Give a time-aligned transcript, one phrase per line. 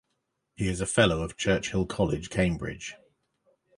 [0.55, 2.95] He is a fellow of Churchill College, Cambridge.